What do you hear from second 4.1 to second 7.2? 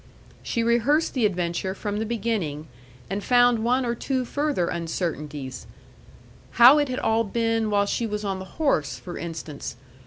further uncertainties how it had